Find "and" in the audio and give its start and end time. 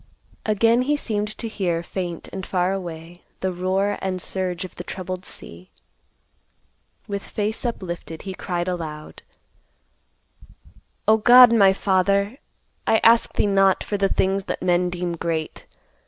2.33-2.43, 4.01-4.19